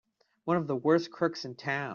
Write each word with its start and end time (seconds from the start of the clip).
One 0.45 0.57
of 0.57 0.65
the 0.65 0.75
worst 0.75 1.11
crooks 1.11 1.45
in 1.45 1.53
town! 1.53 1.89